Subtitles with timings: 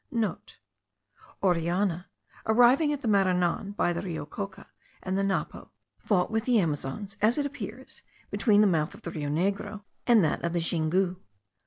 [0.11, 2.05] (* Orellana,
[2.47, 4.65] arriving at the Maranon by the Rio Coca
[5.03, 8.01] and the Napo, fought with the Amazons, as it appears,
[8.31, 11.17] between the mouth of the Rio Negro and that of the Xingu.